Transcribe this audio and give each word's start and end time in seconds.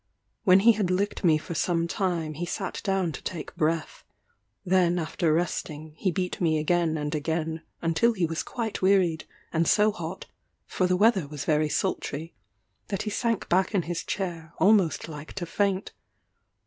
When 0.45 0.61
he 0.61 0.71
had 0.71 0.89
licked 0.89 1.23
me 1.23 1.37
for 1.37 1.53
some 1.53 1.87
time 1.87 2.33
he 2.33 2.45
sat 2.47 2.81
down 2.83 3.11
to 3.11 3.21
take 3.21 3.55
breath; 3.55 4.03
then 4.65 4.97
after 4.97 5.31
resting, 5.31 5.93
he 5.95 6.09
beat 6.09 6.41
me 6.41 6.57
again 6.57 6.97
and 6.97 7.13
again, 7.13 7.61
until 7.83 8.13
he 8.13 8.25
was 8.25 8.41
quite 8.41 8.81
wearied, 8.81 9.25
and 9.53 9.67
so 9.67 9.91
hot 9.91 10.25
(for 10.65 10.87
the 10.87 10.97
weather 10.97 11.27
was 11.27 11.45
very 11.45 11.69
sultry), 11.69 12.33
that 12.87 13.03
he 13.03 13.11
sank 13.11 13.47
back 13.47 13.75
in 13.75 13.83
his 13.83 14.03
chair, 14.03 14.53
almost 14.57 15.07
like 15.07 15.33
to 15.33 15.45
faint. 15.45 15.91